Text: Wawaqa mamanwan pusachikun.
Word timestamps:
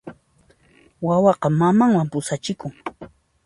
Wawaqa 1.05 1.47
mamanwan 1.59 2.07
pusachikun. 2.11 2.73